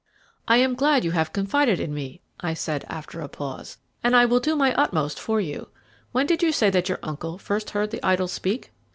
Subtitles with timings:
[0.47, 4.25] "I am glad you have confided in me," I said after a pause, "and I
[4.25, 5.67] will do my utmost for you.
[6.11, 8.71] When did you say that your uncle first heard the idol speak?"